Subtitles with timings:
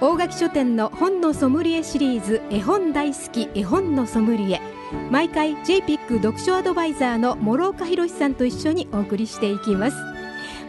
[0.00, 4.60] 大垣書店の本のソムリエシリーズ絵本大好き絵本のソムリエ。
[5.10, 9.96] 毎回 JPIC 読書アドバイザーの諸岡博さんと一緒にお送りしていきます。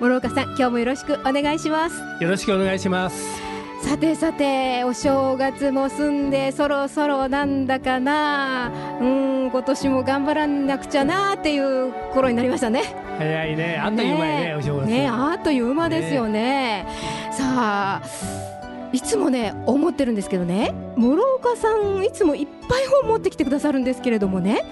[0.01, 1.95] 諸岡さん今日もよろしくお願いします。
[2.21, 3.41] よろしくお願いします。
[3.81, 8.69] さてさてお正月も済んでそろそろなんだかな。
[8.99, 12.83] うん今年も頑張らなくちゃなっていう頃になりましたね。
[13.17, 13.79] 早いね。
[13.81, 14.89] あっという間にねねお正月。
[14.89, 16.85] ねあっという間ですよね。
[17.31, 18.50] さあ
[18.93, 20.73] いつもね思ってるんですけどね。
[20.97, 24.63] 諸岡さんいつもいっぱい本持ってきてくださるんですけれどもね。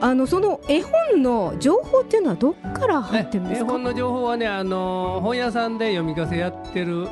[0.00, 3.66] あのその絵本の情報っていうのはどっから入ってるんですか？
[3.66, 7.08] 絵本の情報はねあの本屋さんで読み聞かせやってる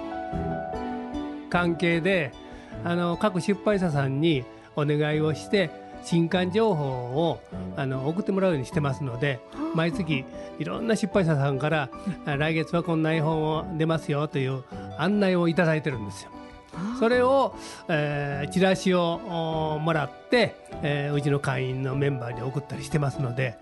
[1.49, 2.33] 関係で
[2.85, 4.45] あの各出版社さんに
[4.77, 5.71] お願いをして
[6.03, 7.41] 新刊情報を
[7.77, 9.41] あの送ってもらうようにしてますので
[9.75, 10.25] 毎月
[10.59, 11.89] いろんな出版社さんから
[12.27, 14.65] あ来月はこんな絵本を出ますよという
[14.99, 16.31] 案内をいただいてるんですよ。
[16.99, 17.55] それを、
[17.89, 23.59] えーチラシをもらって、えーうちの会員のメンバーに送ったりしてますので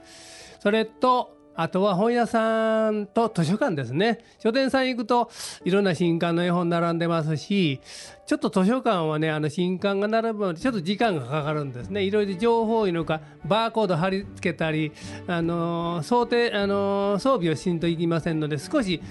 [0.60, 4.20] それとあとは本屋さんと図書館ですね。
[4.38, 5.30] 書店さん行くと
[5.64, 7.80] いろんな新刊の絵本並んでますし
[8.24, 12.02] ちょっと図書館はねあの新刊が並ぶのでちょっと時間がかかるんですね。
[12.02, 14.92] いろいろ情報いうのかバーコード貼り付けたり
[15.26, 19.02] あのー想定あのー装備をしんといきませんので少し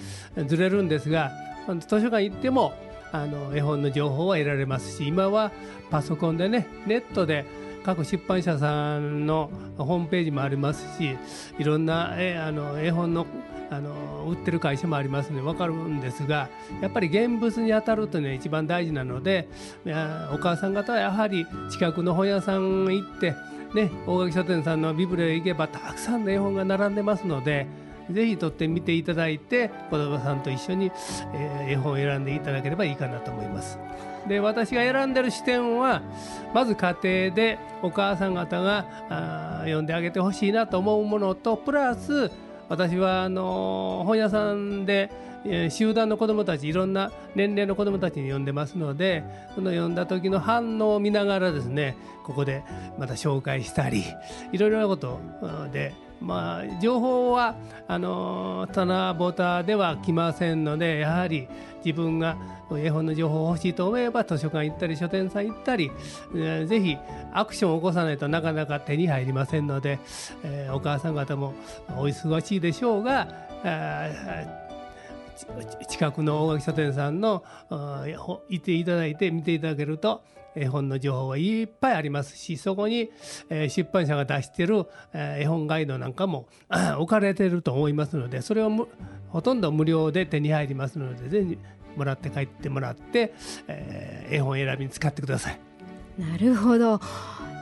[0.46, 1.30] ずれるんですが
[1.86, 2.72] 図書館行っても
[3.12, 5.52] あの絵本の情報は得られますし今は
[5.90, 7.44] パソコンでねネットで
[7.84, 11.16] 各出版社さんのホームページもありますし
[11.58, 13.26] いろんなえあの絵本の
[13.70, 16.48] あの売ってる会社もありますので分かるんですが
[16.82, 19.48] やっぱり現物に当たるというのが一番大事なので
[20.34, 23.34] お母さん方はやはり近くの本屋さん行って
[23.74, 27.68] ね、大垣書店さんのビブレへ行けばたくさんの絵本が並んでますので
[28.12, 30.90] ぜひ取ってみていただいて子どもさんと一緒に、
[31.34, 33.78] えー絵本を選んでいただければいいかなと思います。
[34.28, 36.02] で私が選んでる視点は
[36.52, 42.30] まず家庭でお母さん方があ読んであげてほしいなと思うものとプラス
[42.68, 45.10] 私はあの本屋さんで、
[45.44, 52.62] え集団の子どもたちいろんな年齢の子どもたちに読んでますのでその読んだ時の反応を見ながらですねここで
[52.98, 54.04] また紹介したり
[54.52, 55.18] いろいろなこと
[55.72, 57.56] でまあ情報は
[57.88, 61.48] あのー棚ぼたでは来ませんのでやはり
[61.84, 62.36] 自分が
[62.72, 65.90] 絵本の情報を欲しいと思えば図書館行ったり書店さん行ったり、
[66.34, 66.96] えーぜひ
[67.32, 69.98] アクションを起こさないとなかなか手に入りませんので、
[70.44, 71.54] えーお母さん方も
[71.88, 73.28] お忙しいでしょうが
[73.64, 74.08] あ
[75.88, 80.22] 近くの大垣書店さんのあーほいていただいて見ていただけると
[80.54, 83.10] 絵本の情報はいっぱいありますしそこに、
[83.48, 86.46] えー出版社が出してる、えー絵本ガイドなんかも
[86.98, 88.88] 置かれてると思いますのでそれをむ
[89.28, 91.58] ほとんど無料で手に入りますのでぜひ
[91.96, 93.34] もらって帰ってもらって、
[93.68, 95.60] えー絵本選びに使ってください。
[96.18, 97.00] なるほど。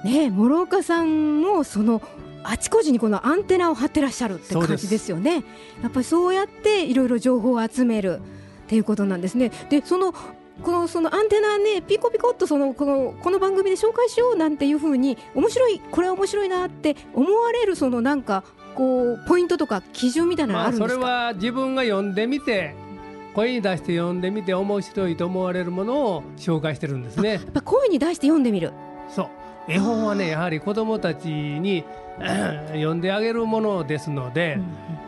[0.05, 2.03] ねえ諸岡さんもその
[2.45, 5.45] あちこちにこのアンテナを張ってらっしゃるって感じですよね。
[5.83, 8.21] やっぱりそうやっていろいろ情報を集める
[8.65, 9.51] っていうことなんですね。
[9.71, 10.15] でその
[10.63, 22.75] このそのアンテナねピコピコっとそのこのこの番組で紹介しようなんていうふうに面白いこれは面白いなって思われるそのなんかこうポイントとか基準みたいなのまあ、あるんですか、それは自分が読んでみて
[23.35, 27.35] 声に出して読んでみて面白いと思われるものを紹介してるんですね。
[27.35, 28.73] やっぱ声に出して読んでみる
[29.09, 29.29] そう
[29.69, 31.85] 絵本はねやはり子どもたちに
[32.73, 34.59] 読んであげるものですので、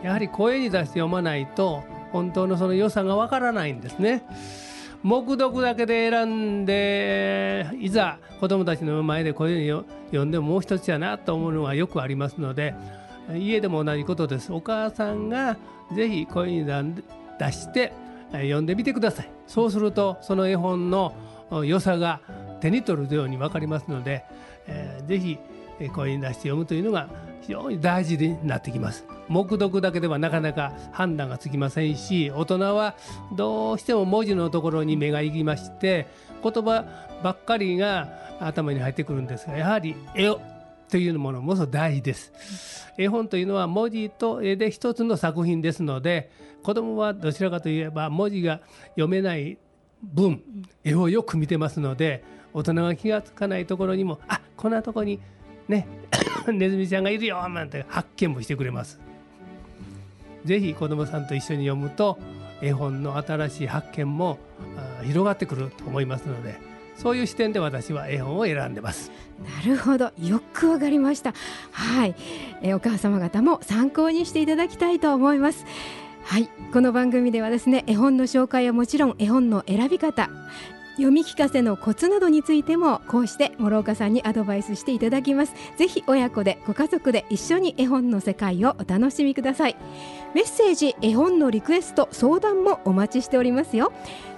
[0.01, 4.23] やはり声に出して読まないと本当のその良さがわからないんですね。
[5.03, 12.75] 目読だけで選んでいざ子どもたちの前で声によ読んでももう一つやなと思うのがよくありますので
[13.35, 14.51] 家でも同じことです。
[14.51, 15.57] お母さんが
[15.95, 17.93] ぜひ声に出して
[18.31, 19.29] 読んでみてください。
[19.47, 21.13] そうするとその絵本の
[21.63, 22.21] 良さが
[22.59, 24.25] 手に取るように分かりますので、
[24.67, 25.37] えーぜひ
[25.89, 27.09] 声に出して読むというのが
[27.41, 32.95] 非常に大事になってきます目読だけではなかなか判断がつきませんし大人は
[33.35, 36.07] どうしても文字のところに目が行きまして
[36.43, 36.85] 言葉
[37.23, 40.41] ばっかりが頭に入ってくるんですがやはり絵を
[40.89, 42.91] というものも大事です。
[42.97, 46.29] 絵本というのは文字と絵で一つの作品ですので
[46.63, 49.57] 子供はどちらかといえば文字が読めない
[50.03, 50.43] 分
[50.83, 52.23] 絵をよく見てますので
[52.53, 55.21] 大人が気がつかないところにもあこんなとこに
[55.67, 55.87] ね。
[56.51, 58.99] ネズミちゃんがいるよなんて発見もしてくれます。
[60.45, 62.17] ぜひ子どもさんと一緒に読むと
[62.61, 64.39] 絵本の新しい発見も
[65.03, 66.59] 広がってくると思いますので
[66.97, 69.11] そういう視点で私は絵本を選んでます。
[69.43, 70.11] なるほど。
[70.19, 71.33] よくわかりました。
[71.71, 72.15] はい、
[72.61, 75.65] えお母様方も参考にしていただきたいと思います。
[76.23, 76.47] はい。
[76.71, 80.29] この番組ではですね絵本の紹介はもちろん絵本の選び方
[81.01, 85.53] 読み聞かせのコツなどについてもこうして諸岡さんにアドバイスしていただきます。
[85.75, 89.75] ぜひ親子でご家族で一緒に絵本の世界をお楽しみください。
[90.35, 93.91] メッセージ絵本のリクエスト相談もお待ちしておりますよ。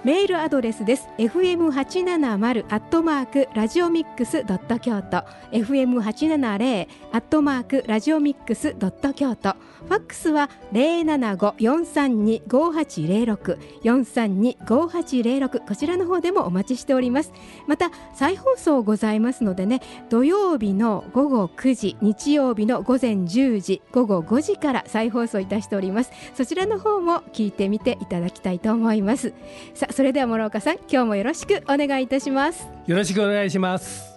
[0.04, 1.08] メールアドレスです。
[1.18, 5.24] fm870 アットマークラジオミックスドット京都。
[5.52, 9.54] fm870 アットマークラジオミックスドット京都。
[9.84, 17.32] ファックスは075-432-5806 432-5806こちらの方でもお待ちしております。
[17.66, 26.12] また再放送ございますのでね土曜日の午後9時日曜日の午前10時午後5時から再放送いたしております。
[26.34, 29.34] そちらの方も聞いてみていただきたいと思います。
[29.74, 32.68] さあそれでは諸岡さん今日もよろしくお願いいたします。
[32.86, 34.13] よろしくお願いします。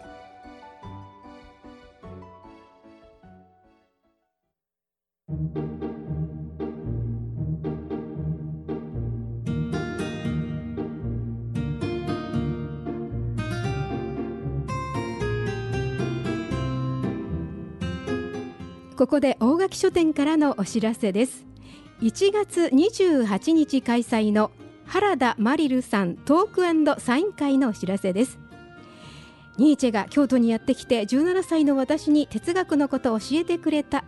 [18.97, 21.45] ここで大垣書店からのお知らせです。
[22.01, 24.49] 1月28日開催の
[24.87, 28.39] 原田マリルさんトークサイン会のお知らせです。
[29.59, 34.03] ニーチェが京都にやってきて17歳の私に哲学のことを教えてくれた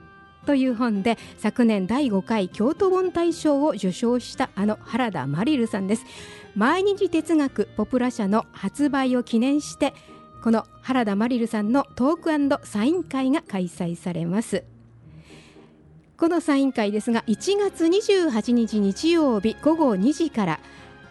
[0.47, 6.06] という本で昨年第5回京都本大賞を受賞したあの原田マリルさんです。
[6.56, 9.94] 毎日哲学ポプラ社の発売を記念して
[10.44, 14.63] この原田マリルさんのトークサイン会が開催されます。
[16.19, 20.60] このサイン会ですが1月28日日曜日午後2時から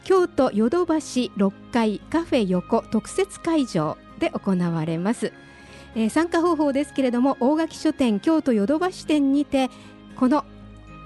[0.04, 5.32] 京都ヨドバシ6階カフェ横特設会場で行われます、
[5.94, 9.70] えー、参加方法ですけれども大垣書店京都ヨドバシ店にて
[10.16, 10.44] この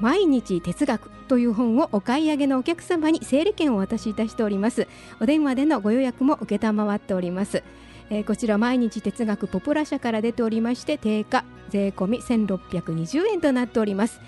[0.00, 4.88] 毎日哲学という本をお買い上げのお客様に整理券をお渡しいたしております。
[5.20, 7.62] お電話でのご予約も承っております。
[8.10, 14.20] えー、こちら毎日哲学ポプラ社から出ておりまして定価税込み1620円となっております。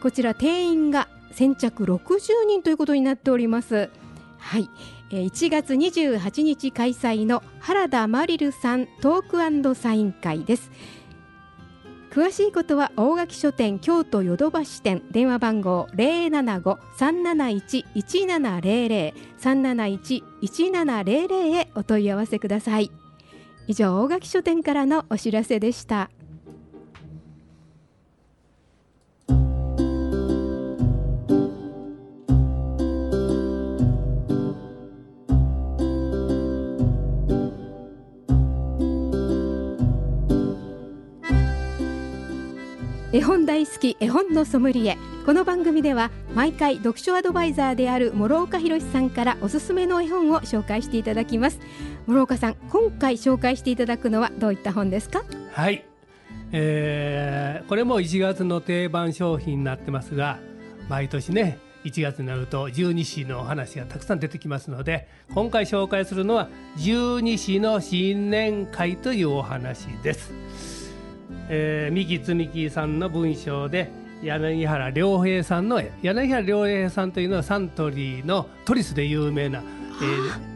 [0.00, 3.90] こちら定員が先着60人ということになっております。
[4.38, 4.68] はい、
[5.10, 10.70] えー、1月28日開催の原田マリルさんトークサイン会です。
[12.12, 15.02] 詳しいことは大垣書店京都ヨドバシ店。
[15.12, 22.90] 電話番号零七五三七一一七零零三七一一七零零へお問い合わせください。
[23.66, 26.10] 以上大垣書店からのお知らせでした。
[43.14, 44.96] 絵本大好き絵本のソムリエ。
[45.26, 51.60] この番組では毎回読書アドバイザーである諸岡博さんからおすすめの絵本を紹介していただきます。
[52.06, 55.24] 諸岡さん今回紹介していただくのはどういった本ですか？
[55.52, 55.84] はい、
[56.52, 60.38] えー、これも1月の定番商品になってますが
[60.88, 66.48] 毎年ね1月になると十二支のお話がたくさん出てきますので今回紹介するのは
[66.78, 70.32] 十二支の新年会というお話です。
[71.48, 73.90] えー、三木つみきさんの文章で
[74.22, 75.90] 柳原良平さんの絵。
[76.02, 79.62] 柳原良平さんというのはサントリーのトリスで有名な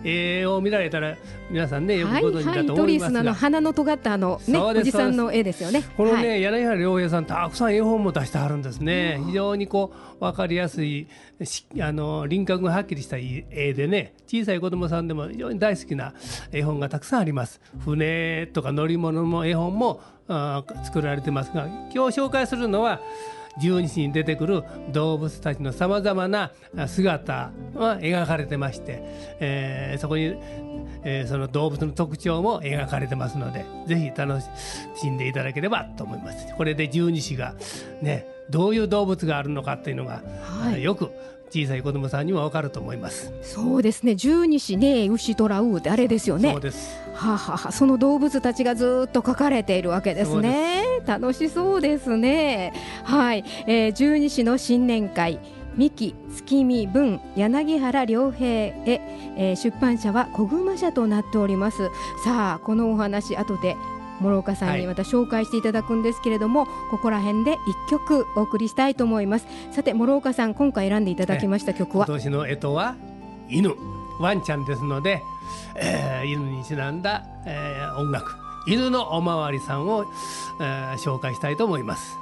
[0.05, 1.17] え絵を見られたら
[1.51, 5.83] 皆さんねよくご存知だと思いますが、はいはい、トリスの鼻の尖ったあのねおじさんの絵ですよね。
[5.97, 9.21] このね、はい、柳原良平さんたくさん絵本も出してはるんですね。
[9.27, 11.09] 非常にこうわかりやすい
[11.81, 16.15] あの輪郭がはっきりした絵でね小さい子供さんでも非常に大好きな
[16.53, 17.61] 絵本がたくさんあります。
[17.85, 23.01] 船とか乗り物の絵本もあ作られてますが今日紹介するのは
[23.59, 26.53] 十二支に出てくる動物たちのさまざまな
[26.87, 29.03] 姿が描かれてまして、
[29.41, 30.37] えー、そこに、
[31.05, 34.41] えー、その動物の特徴も描かれてますのでぜひ楽
[34.95, 36.55] しんでいただければと思います。
[36.57, 37.55] これで十二支が
[38.03, 41.11] ねどういう動物があるのかっていうのが、はい、よく
[41.51, 43.33] 小さい子供さんにはわかると思います。
[43.43, 44.15] そうですね。
[44.15, 46.53] 十二支ね、牛とらうってあれですよね。
[46.53, 47.01] そうです。
[47.15, 50.83] はあ、ははその動物たちがずっと書かれているわけですね。
[51.07, 52.73] 楽しそうですね。
[53.05, 55.41] はい、えー、十二支の新年会。
[55.77, 59.01] 三木月見文柳原良平へ、
[59.37, 61.91] えー、出版社は小熊社となっております
[62.25, 63.77] さあこのお話後で
[64.21, 69.47] 諸岡さんにまた紹介していただくんですけれども、はい、ここら辺で一曲お送りしたいと思います。
[69.73, 72.07] さて諸岡さん今回選んでいただきました曲は？
[72.07, 72.95] 今年の干支は
[73.49, 73.75] 犬。
[74.19, 75.23] ワンちゃんですので、
[75.77, 78.35] えー、犬にちなんだ、えー、音楽。
[78.67, 80.07] 犬のおまわりさんを、
[80.61, 82.19] えー、紹介したいと思います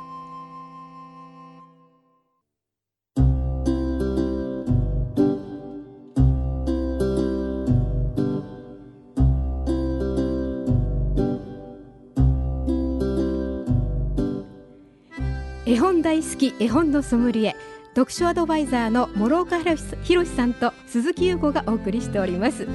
[15.66, 17.56] 絵本大好き絵本のソムリエ
[17.94, 22.66] 読書アドバイザーの諸岡博さんと鈴木優子がお送りしております。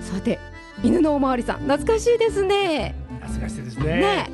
[0.00, 0.38] さて
[0.82, 2.94] 犬のおまわりさん懐かしいですね。
[3.20, 3.84] 懐かしいですね。
[3.84, 4.30] ね。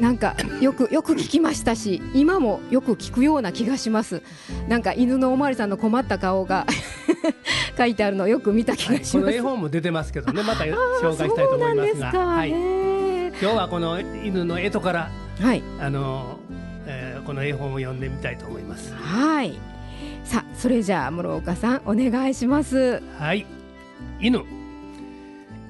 [0.00, 4.22] なんかよくよく聞きましたし今もよく聞くような気がします。
[4.66, 6.66] なんか犬のおまわりさんの困った顔が
[7.76, 10.42] 書いてあるのをよく見た気がします、はい、この絵本も出てますけどね。
[10.42, 12.26] また紹介したいと思いますが。
[12.26, 15.10] はい、今日はこの犬の絵とから、
[15.42, 16.35] はい、あのえー、
[17.26, 18.94] この絵本を読んでみたいと思います。
[18.94, 19.58] はい。
[20.22, 23.02] さあそれじゃあ諸岡さんお願いします。
[23.18, 23.44] はい。
[24.20, 24.44] 犬。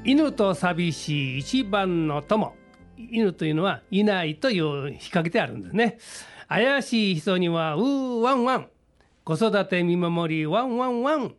[0.05, 2.55] 犬と寂しい一番の友。
[2.99, 5.99] 犬というのはいないという引っ掛けてあるんですね。
[6.47, 8.69] 怪しい人にはうーワンワン
[9.25, 11.35] 子育て見守りワンワンワン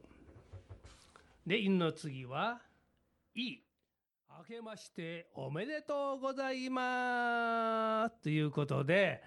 [1.45, 2.59] で犬の次は
[3.35, 3.63] いい。
[4.49, 8.23] 明けましておめでとうございます。
[8.23, 9.21] ということで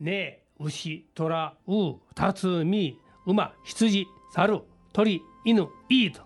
[0.00, 4.62] ね牛虎うたつみ馬羊猿
[4.92, 6.22] 鳥犬いいと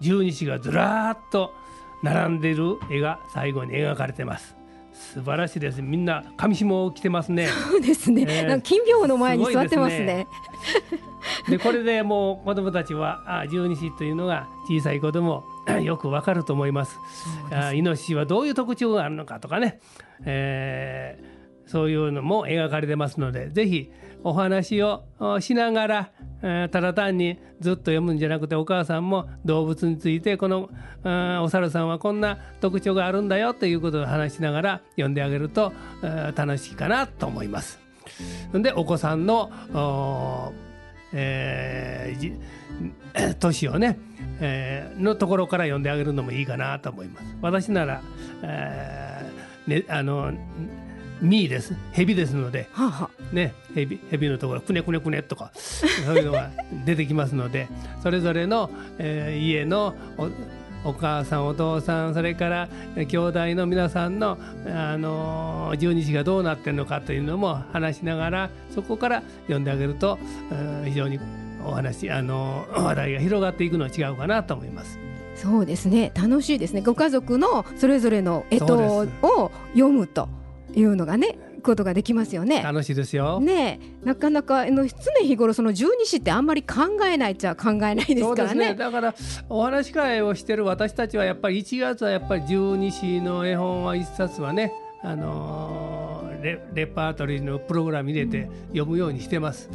[0.00, 1.52] 十二支がずらっと
[2.02, 4.56] 並んでいる絵が最後に描かれてます
[4.92, 10.26] 素晴らしいですみんな上下を着てますねそうですね、えー、金屏の前に座ってますね
[11.46, 15.44] で、ね、これでもう子供たちはあ十二支というのが小さい子供
[15.82, 16.98] よくわかると思います
[17.50, 19.80] あイノシシはどういう特徴があるのかとかね、
[20.24, 21.30] えー
[21.70, 23.92] そういうのも描かれてますのでぜひ
[24.24, 25.04] お話を
[25.40, 26.10] しながら、
[26.42, 30.68] えただ単にずっと読むんじゃなくてお母さんも動物についてこの
[31.42, 35.72] お猿さんはこんな特徴があるんだよということを話しながら読んであげると
[36.34, 37.78] 楽しいかなと思います。
[38.52, 40.52] でお子さんの
[41.12, 43.98] えー、 年をね、
[44.40, 47.36] えー、のところから読んであげるのもいいかなと思います。
[47.42, 48.00] 私なら、
[48.42, 50.32] えーね、あの
[51.20, 51.74] ミーです。
[51.92, 56.50] 蛇ですので、はあはあ、ね蛇蛇のところくねくねくねとかそういうのが
[56.84, 57.68] 出てきますので
[58.02, 59.94] それぞれの、えー、家の
[60.84, 70.18] お母さんお父さんそれから兄弟の皆さんの、あの十二支がどうなってるのかというのも話しながらそこから読んであげると、
[70.86, 71.20] 非常に
[71.64, 74.98] お話、あの話題が広がっていくのは違うかなと思います。
[75.34, 76.12] そうですね。
[76.14, 76.80] 楽しいですね。
[76.80, 80.28] ご家族のそれぞれの干支を読むと
[80.74, 82.62] いうのがねことができますよね。
[82.62, 83.40] 楽しいですよ。
[83.40, 88.70] ねなかなかの常日頃その十二支ってあんまり考えないっちゃ考えないですからね。
[88.70, 89.14] ねだから
[89.48, 94.72] お話し会をしてる私たちはやっぱり1月はやっぱり十二支の絵本は一冊はね
[95.02, 99.70] あのー、レレパートリーのプログラム入れて読むようにしてます。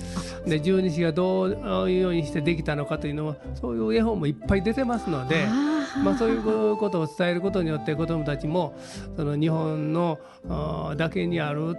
[0.46, 5.46] で十二支がどういうようにしてできたのかというのもそういう絵本もいっぱい出てますので。
[6.04, 8.78] まあ、そういうことを伝えることによって子どもたちも
[9.16, 10.20] その日本の
[10.98, 11.76] だけにある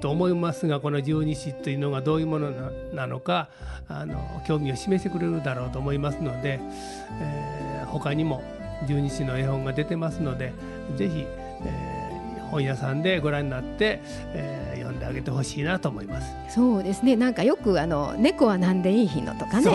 [0.00, 2.50] と思いますがこの十二支というのがどういうもの
[2.94, 3.50] なのか
[3.88, 6.58] あの興味を示してくれるだろうと思いますので、
[7.20, 8.42] えー、他にも
[8.88, 10.52] 十二支の絵本が出てますので
[10.96, 11.26] 是非、
[11.66, 11.89] えー
[12.50, 14.00] 本屋さんでご覧になって、
[14.34, 16.54] えー、読んであげてほしいなと思います。
[16.54, 17.16] そうですね。
[17.16, 19.70] なんかよくあの猫はなんでいい日のとかね。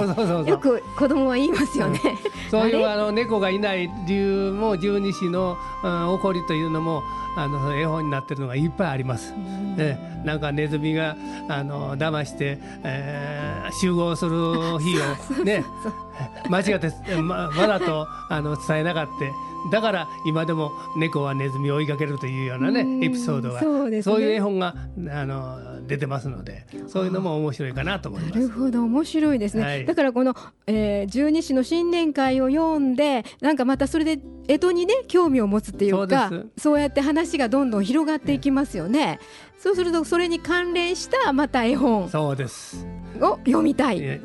[0.46, 2.00] よく子供は言いますよね、
[2.46, 7.03] うん、そういうあの猫がいない理由も十二支の、うん、起こりというのも
[7.38, 9.34] あの絵本になってるのがいっぱいあります。
[9.34, 11.15] ね、なんかネズミが
[11.50, 14.32] あの騙して、えー、集合する
[14.79, 14.98] 日
[15.39, 15.63] をね
[16.50, 16.91] 間違って
[17.22, 19.55] まわざとあの伝えなかった。
[19.72, 24.76] だから今でも猫はネズミを追いかけるというようなねエピソードがそう、ね,、いう絵本が
[25.12, 28.34] あの出てますのでそういうのも面白いかなと思います。
[28.34, 30.36] なるほど面白いですね、はい、だからこの、
[30.68, 39.20] えー、十二支の新年会を読んでなんかまたそれで江戸にね興味を持つっていうかそうやって話がどんどん広がっていきますよね。
[39.58, 42.86] そうするとそれに関連したまた絵本そうです
[43.20, 44.22] を読みたい。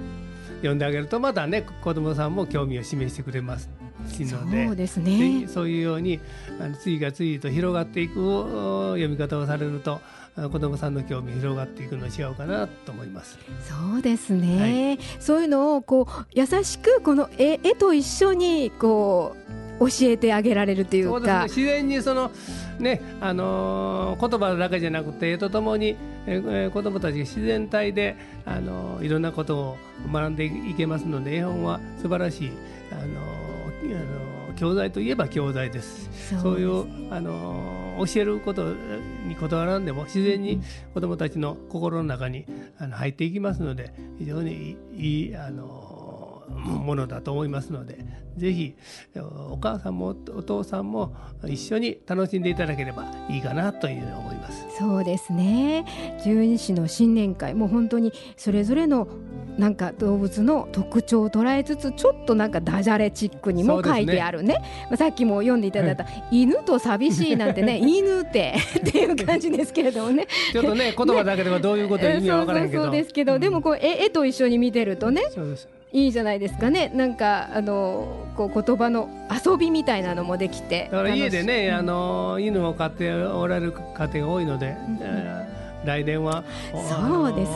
[0.58, 3.79] 読んであげるとまたね子どもさんも興味を示してくれます。
[4.00, 5.46] のでそうですね。
[5.48, 6.20] そういうように
[6.60, 10.00] あの次が次と広がっていく読み方をされると
[10.36, 13.38] 子どもさんの興味広がっていくの違うかなと思います。
[13.60, 22.30] そうですね、はい、そういうのをこう優しくこの絵絵と一緒にこう教えてあげられるというか、ね、自然にその
[22.78, 29.78] ねあのー、言葉だけじゃなくて絵とともに、えー、子どもたちが自然体で、あのー、いろんなことを
[30.12, 32.52] 学んでいけますので絵本は素晴らしい、
[32.92, 33.06] あのー、
[33.94, 36.10] あの教材といえば教材です。
[36.40, 38.74] そういうあの教えること
[39.26, 40.60] にこだわらんでも自然に
[40.94, 42.46] 子どもたちの心の中に
[42.78, 45.90] あの入っていきますので非常にいいあの
[46.50, 48.04] ものだと思いますので
[48.36, 48.74] ぜひ
[49.50, 51.14] お母さんもお父さんも
[51.46, 54.66] 一緒に楽しんでいただければいいかなというふうに思います。
[54.78, 55.84] そうですね。
[56.24, 59.08] 十二支の新年会もう本当にそれぞれの
[59.60, 70.26] なんか動物の特徴を捉えつつちょっとなんかダジャレチックにも書いてあるね、ね、まあ、さっきも読んでいただいた、はい、犬と寂しいなんてね 犬ってっていう感じですけれどもね。
[70.50, 72.84] ちょっとね言葉だけではどういうこと意味は分からんけど。
[72.84, 75.68] そうですけど、うん、でもこう絵絵と一緒に見てるとねそうです。
[75.92, 76.90] いいじゃないですかね。
[76.94, 79.10] なんかあのこう言葉の
[79.44, 87.52] 遊びみたいなのもできてだから家でね、あの犬を飼っておられる家庭が多いので、うん、来年はそうです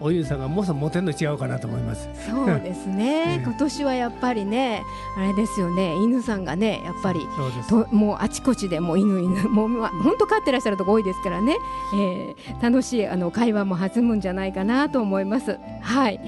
[0.00, 4.82] お犬さんがもうそモテるの違うかなと思いますそうですね今年はやっぱりね
[5.16, 7.20] あれですよね犬さんがねやっぱり
[7.68, 11.56] ともうあちこちでもう犬犬もう本当飼ってらっしゃるとこ多いですからね、
[11.94, 16.20] えー、楽しいあの会話も弾むんじゃないかなと思いますはい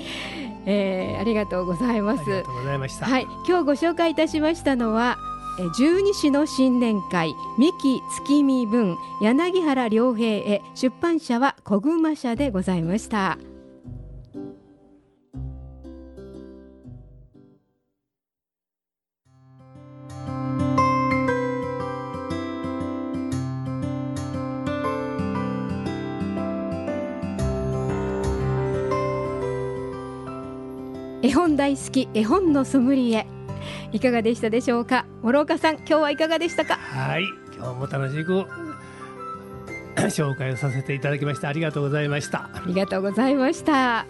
[0.71, 2.21] えー、ありがとうございます。
[2.21, 3.07] ありがとうございました。
[3.07, 5.17] はい、今日ご紹介いたしましたのは。
[5.75, 13.39] 十二支の新年会三木月見文柳原良平へ出版社は小熊社でございました。
[31.21, 33.27] 絵本大好き絵本のソムリエ
[33.93, 35.05] いかがでしたでしょうか？
[35.33, 36.75] 諸岡さん今日はいかがでしたか？
[36.77, 37.25] はい
[37.57, 38.47] 今日も楽しく
[39.99, 42.49] 紹介をさせていただきましてありがとうございました。
[42.55, 44.07] ありがとうございました。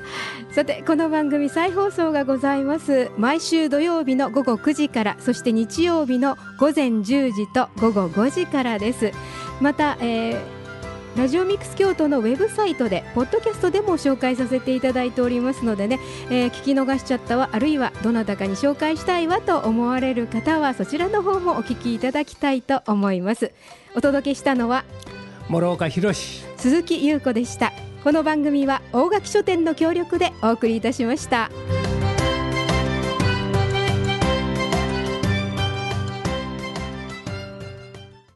[0.53, 3.11] さてこの番組再放送がございます。
[3.17, 9.13] 毎週土曜日の午後9時からそして日曜日の午前10時と午後5時からです。
[9.61, 10.58] また、えー
[11.19, 15.99] ラジオミックス京都のウェブサイトでポッドキャストでも紹介させていただいておりますのでね、
[16.31, 23.51] えー、聞き逃しちゃったわあるいはどなたかに紹介したいわと思われる方はそちらの方もお聞きいただきたいと思います。
[23.97, 24.85] お届けしたのは
[25.49, 27.73] 諸岡博鈴木優子でした。
[28.05, 31.51] この番組は大垣書店の協力でお送りいたしました。